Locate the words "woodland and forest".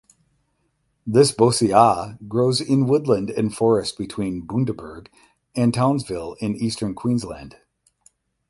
2.87-3.99